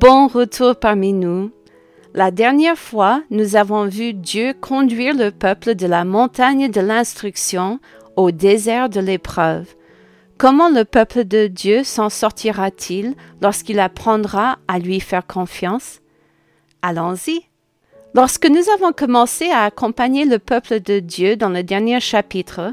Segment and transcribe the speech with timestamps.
[0.00, 1.50] bon retour parmi nous.
[2.14, 7.80] La dernière fois, nous avons vu Dieu conduire le peuple de la montagne de l'instruction
[8.16, 9.66] au désert de l'épreuve.
[10.38, 16.00] Comment le peuple de Dieu s'en sortira-t-il lorsqu'il apprendra à lui faire confiance?
[16.80, 17.42] Allons-y.
[18.14, 22.72] Lorsque nous avons commencé à accompagner le peuple de Dieu dans le dernier chapitre,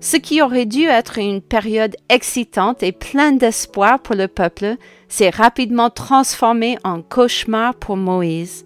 [0.00, 4.76] ce qui aurait dû être une période excitante et pleine d'espoir pour le peuple
[5.08, 8.64] s'est rapidement transformé en cauchemar pour Moïse.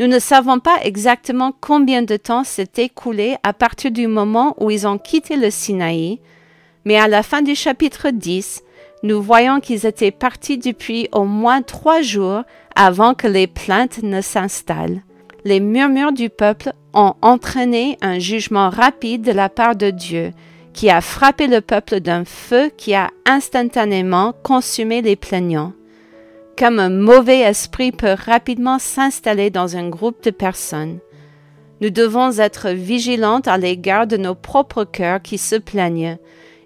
[0.00, 4.70] Nous ne savons pas exactement combien de temps s'est écoulé à partir du moment où
[4.70, 6.20] ils ont quitté le Sinaï,
[6.84, 8.62] mais à la fin du chapitre 10,
[9.02, 12.42] nous voyons qu'ils étaient partis depuis au moins trois jours
[12.74, 15.02] avant que les plaintes ne s'installent.
[15.44, 20.32] Les murmures du peuple ont entraîné un jugement rapide de la part de Dieu,
[20.72, 25.72] qui a frappé le peuple d'un feu qui a instantanément consumé les plaignants
[26.56, 30.98] comme un mauvais esprit peut rapidement s'installer dans un groupe de personnes.
[31.80, 36.18] Nous devons être vigilantes à l'égard de nos propres cœurs qui se plaignent,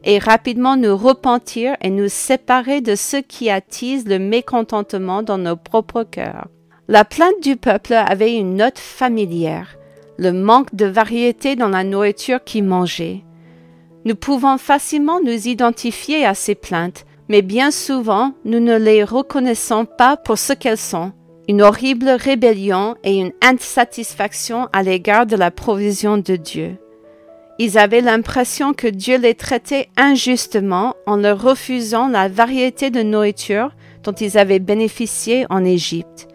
[0.05, 5.57] et rapidement nous repentir et nous séparer de ceux qui attisent le mécontentement dans nos
[5.57, 6.49] propres cœurs.
[6.87, 9.77] La plainte du peuple avait une note familière,
[10.19, 13.25] le manque de variété dans la nourriture qu'ils mangeaient.
[14.05, 19.85] Nous pouvons facilement nous identifier à ces plaintes mais bien souvent nous ne les reconnaissons
[19.85, 21.13] pas pour ce qu'elles sont,
[21.47, 26.77] une horrible rébellion et une insatisfaction à l'égard de la provision de Dieu.
[27.59, 33.73] Ils avaient l'impression que Dieu les traitait injustement en leur refusant la variété de nourriture
[34.05, 36.29] dont ils avaient bénéficié en Égypte.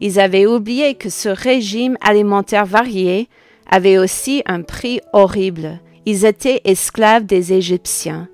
[0.00, 3.28] Ils avaient oublié que ce régime alimentaire varié
[3.70, 5.80] avait aussi un prix horrible.
[6.06, 8.28] Ils étaient esclaves des Égyptiens.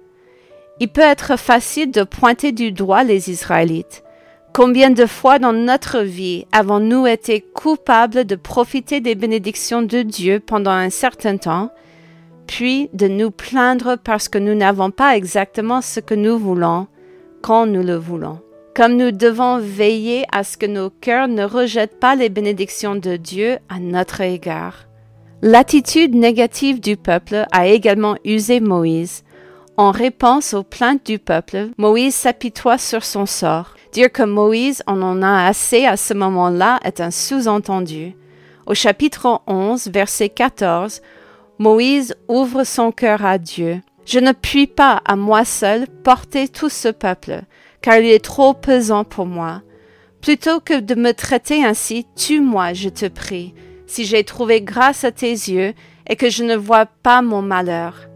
[0.79, 4.05] Il peut être facile de pointer du doigt les Israélites.
[4.53, 10.41] Combien de fois dans notre vie avons-nous été coupables de profiter des bénédictions de Dieu
[10.41, 11.71] pendant un certain temps,
[12.47, 16.87] puis de nous plaindre parce que nous n'avons pas exactement ce que nous voulons
[17.43, 18.41] quand nous le voulons?
[18.77, 23.17] Comme nous devons veiller à ce que nos cœurs ne rejettent pas les bénédictions de
[23.17, 24.87] Dieu à notre égard.
[25.41, 29.25] L'attitude négative du peuple a également usé Moïse,
[29.79, 33.75] en réponse aux plaintes du peuple, Moïse s'apitoie sur son sort.
[33.93, 38.15] Dire que Moïse en en a assez à ce moment-là est un sous-entendu.
[38.67, 41.03] Au chapitre 11, verset 14,
[41.59, 43.83] Moïse ouvre son cœur à Dieu.
[44.07, 47.43] Je ne puis pas à moi seul porter tout ce peuple,
[47.87, 49.63] car il est trop pesant pour moi.
[50.21, 53.55] Plutôt que de me traiter ainsi, tue-moi, je te prie,
[53.87, 55.73] si j'ai trouvé grâce à tes yeux
[56.09, 58.09] et que je ne vois pas mon malheur.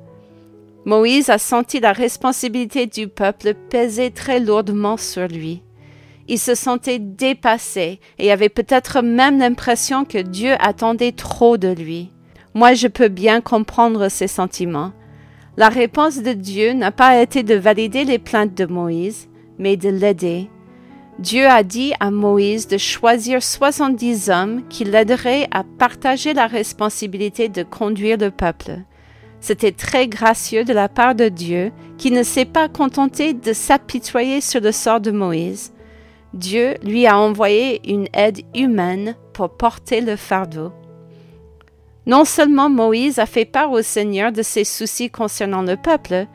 [0.87, 5.63] Moïse a senti la responsabilité du peuple peser très lourdement sur lui.
[6.27, 12.11] Il se sentait dépassé et avait peut-être même l'impression que Dieu attendait trop de lui.
[12.55, 14.91] Moi, je peux bien comprendre ces sentiments.
[15.57, 19.30] La réponse de Dieu n'a pas été de valider les plaintes de Moïse,
[19.61, 20.51] mais de l'aider.
[21.21, 27.51] Dieu a dit à Moïse de choisir soixante-dix hommes qui l'aideraient à partager la responsabilité
[27.51, 28.79] de conduire le peuple.
[29.41, 34.41] C'était très gracieux de la part de Dieu qui ne s'est pas contenté de s'apitoyer
[34.41, 35.73] sur le sort de Moïse.
[36.33, 40.73] Dieu lui a envoyé une aide humaine pour porter le fardeau.
[42.07, 46.27] Non seulement Moïse a fait part au Seigneur de ses soucis concernant le peuple,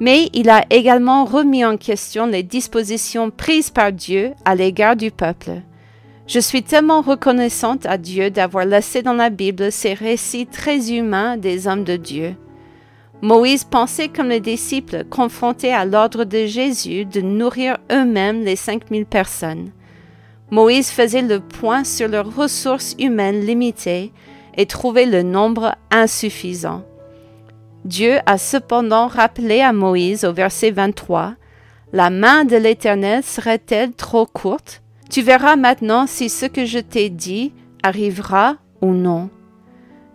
[0.00, 5.10] mais il a également remis en question les dispositions prises par Dieu à l'égard du
[5.10, 5.62] peuple.
[6.26, 11.36] Je suis tellement reconnaissante à Dieu d'avoir laissé dans la Bible ces récits très humains
[11.36, 12.34] des hommes de Dieu.
[13.22, 18.90] Moïse pensait comme les disciples confrontés à l'ordre de Jésus de nourrir eux-mêmes les cinq
[18.90, 19.70] mille personnes.
[20.50, 24.12] Moïse faisait le point sur leurs ressources humaines limitées
[24.56, 26.82] et trouvait le nombre insuffisant.
[27.86, 31.34] Dieu a cependant rappelé à Moïse au verset 23
[31.92, 34.82] La main de l'Éternel serait-elle trop courte?
[35.08, 37.52] Tu verras maintenant si ce que je t'ai dit
[37.84, 39.30] arrivera ou non.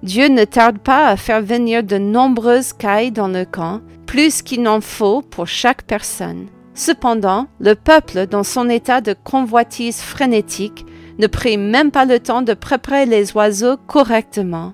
[0.03, 4.63] Dieu ne tarde pas à faire venir de nombreuses cailles dans le camp, plus qu'il
[4.63, 6.47] n'en faut pour chaque personne.
[6.74, 10.85] Cependant, le peuple, dans son état de convoitise frénétique,
[11.19, 14.74] ne prit même pas le temps de préparer les oiseaux correctement.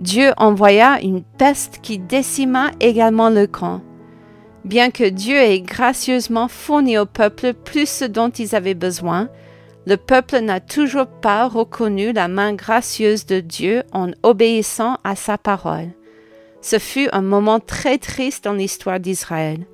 [0.00, 3.82] Dieu envoya une peste qui décima également le camp.
[4.64, 9.28] Bien que Dieu ait gracieusement fourni au peuple plus ce dont ils avaient besoin,
[9.86, 15.36] le peuple n'a toujours pas reconnu la main gracieuse de Dieu en obéissant à sa
[15.36, 15.90] parole.
[16.62, 19.66] Ce fut un moment très triste dans l'histoire d'Israël.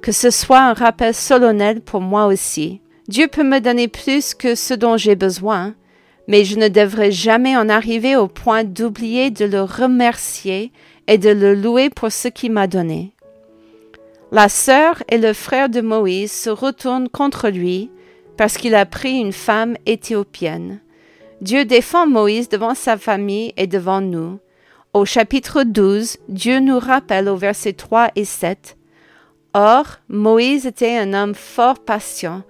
[0.00, 2.80] Que ce soit un rappel solennel pour moi aussi.
[3.08, 5.74] Dieu peut me donner plus que ce dont j'ai besoin,
[6.28, 10.70] mais je ne devrais jamais en arriver au point d'oublier de le remercier
[11.08, 13.12] et de le louer pour ce qu'il m'a donné.
[14.30, 17.90] La sœur et le frère de Moïse se retournent contre lui
[18.36, 20.80] parce qu'il a pris une femme éthiopienne.
[21.40, 24.38] Dieu défend Moïse devant sa famille et devant nous.
[24.92, 28.76] Au chapitre 12, Dieu nous rappelle au verset 3 et 7
[29.54, 32.42] Or, Moïse était un homme fort patient,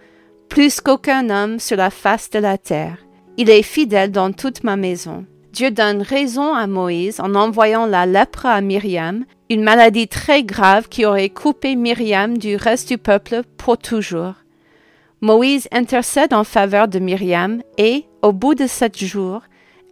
[0.48, 2.98] plus qu'aucun homme sur la face de la terre.
[3.40, 5.24] Il est fidèle dans toute ma maison.
[5.52, 10.88] Dieu donne raison à Moïse en envoyant la lèpre à Myriam, une maladie très grave
[10.88, 14.34] qui aurait coupé Myriam du reste du peuple pour toujours.
[15.20, 19.42] Moïse intercède en faveur de Myriam et, au bout de sept jours,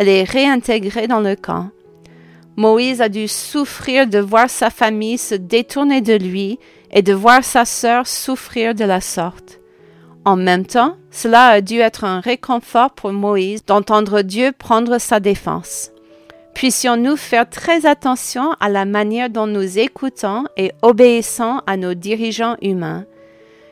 [0.00, 1.70] elle est réintégrée dans le camp.
[2.56, 6.58] Moïse a dû souffrir de voir sa famille se détourner de lui
[6.90, 9.60] et de voir sa sœur souffrir de la sorte.
[10.26, 15.20] En même temps, cela a dû être un réconfort pour Moïse d'entendre Dieu prendre sa
[15.20, 15.92] défense.
[16.52, 22.56] Puissions-nous faire très attention à la manière dont nous écoutons et obéissons à nos dirigeants
[22.60, 23.04] humains.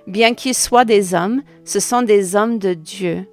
[0.07, 3.27] Bien qu'ils soient des hommes, ce sont des hommes de Dieu.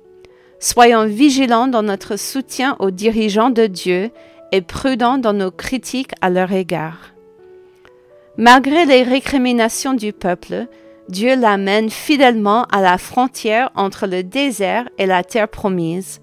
[0.59, 4.09] Soyons vigilants dans notre soutien aux dirigeants de Dieu
[4.51, 7.13] et prudents dans nos critiques à leur égard.
[8.38, 10.65] Malgré les récriminations du peuple,
[11.11, 16.21] Dieu l'amène fidèlement à la frontière entre le désert et la terre promise.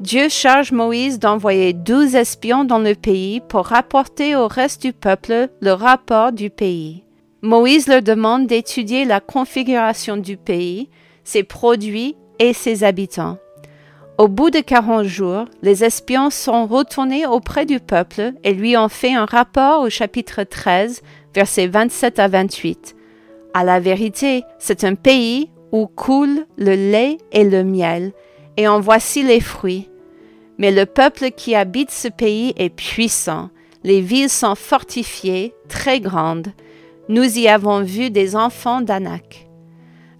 [0.00, 5.50] Dieu charge Moïse d'envoyer douze espions dans le pays pour rapporter au reste du peuple
[5.60, 7.04] le rapport du pays.
[7.42, 10.88] Moïse leur demande d'étudier la configuration du pays,
[11.22, 13.36] ses produits et ses habitants.
[14.16, 18.88] Au bout de quarante jours, les espions sont retournés auprès du peuple et lui ont
[18.88, 21.02] fait un rapport au chapitre 13,
[21.34, 22.96] versets 27 à 28.
[23.54, 28.12] À la vérité, c'est un pays où coule le lait et le miel,
[28.56, 29.88] et en voici les fruits.
[30.58, 33.50] Mais le peuple qui habite ce pays est puissant,
[33.84, 36.48] les villes sont fortifiées, très grandes.
[37.08, 39.46] Nous y avons vu des enfants d'Anak.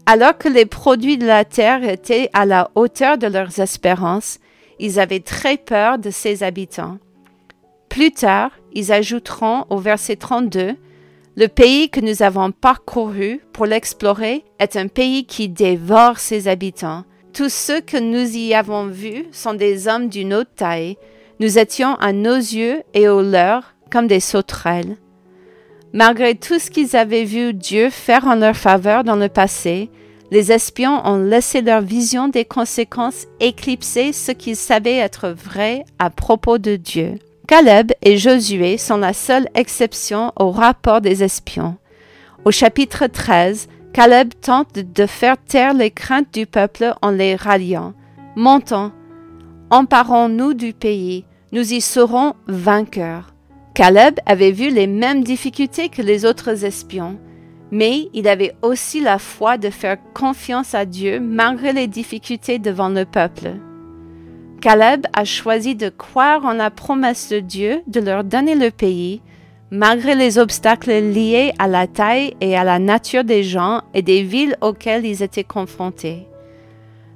[0.06, 4.38] Alors que les produits de la terre étaient à la hauteur de leurs espérances,
[4.78, 6.98] ils avaient très peur de ses habitants.
[7.88, 10.76] Plus tard, ils ajouteront au verset 32
[11.36, 17.04] le pays que nous avons parcouru pour l'explorer est un pays qui dévore ses habitants.
[17.32, 20.96] Tous ceux que nous y avons vus sont des hommes d'une haute taille.
[21.40, 24.96] Nous étions à nos yeux et aux leurs comme des sauterelles.
[25.92, 29.90] Malgré tout ce qu'ils avaient vu Dieu faire en leur faveur dans le passé,
[30.30, 36.10] les espions ont laissé leur vision des conséquences éclipser ce qu'ils savaient être vrai à
[36.10, 37.16] propos de Dieu.
[37.46, 41.76] Caleb et Josué sont la seule exception au rapport des espions.
[42.46, 47.93] Au chapitre 13, Caleb tente de faire taire les craintes du peuple en les ralliant.
[48.35, 48.93] Montons,
[49.69, 53.35] emparons-nous du pays, nous y serons vainqueurs.
[53.75, 57.19] Caleb avait vu les mêmes difficultés que les autres espions,
[57.70, 62.88] mais il avait aussi la foi de faire confiance à Dieu malgré les difficultés devant
[62.88, 63.52] le peuple.
[64.64, 69.20] Caleb a choisi de croire en la promesse de Dieu de leur donner le pays,
[69.70, 74.22] malgré les obstacles liés à la taille et à la nature des gens et des
[74.22, 76.26] villes auxquelles ils étaient confrontés.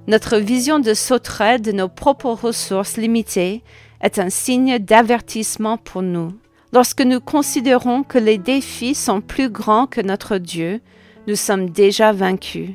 [0.09, 3.63] Notre vision de sauterelle de nos propres ressources limitées
[4.03, 6.35] est un signe d'avertissement pour nous.
[6.75, 10.83] Lorsque nous considérons que les défis sont plus grands que notre Dieu,
[11.27, 12.73] nous sommes déjà vaincus.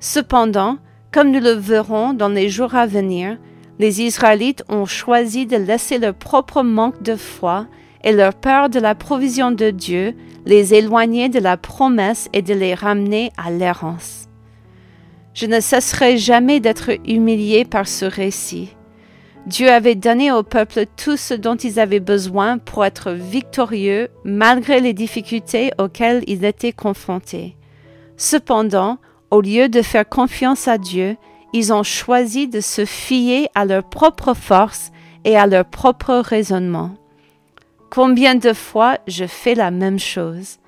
[0.00, 0.76] Cependant,
[1.12, 3.38] comme nous le verrons dans les jours à venir,
[3.78, 7.66] les Israélites ont choisi de laisser leur propre manque de foi
[8.04, 10.14] et leur peur de la provision de Dieu
[10.46, 14.28] les éloigner de la promesse et de les ramener à l'errance.
[15.34, 18.70] Je ne cesserai jamais d'être humilié par ce récit.
[19.46, 24.80] Dieu avait donné au peuple tout ce dont ils avaient besoin pour être victorieux malgré
[24.80, 27.56] les difficultés auxquelles ils étaient confrontés.
[28.16, 28.98] Cependant,
[29.30, 31.16] au lieu de faire confiance à Dieu,
[31.56, 34.92] ils ont choisi de se fier à leur propre force
[35.24, 36.90] et à leur propre raisonnement.
[37.90, 40.58] Combien de fois je fais la même chose?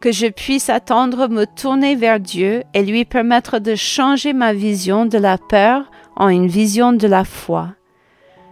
[0.00, 5.04] Que je puisse attendre me tourner vers Dieu et lui permettre de changer ma vision
[5.04, 7.68] de la peur en une vision de la foi.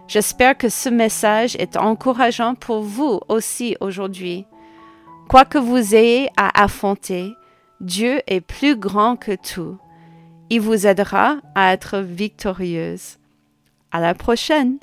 [0.07, 4.45] J'espère que ce message est encourageant pour vous aussi aujourd'hui.
[5.29, 7.33] Quoi que vous ayez à affronter,
[7.79, 9.77] Dieu est plus grand que tout.
[10.53, 13.19] Il vous aidera à être victorieuse.
[13.93, 14.79] À la prochaine!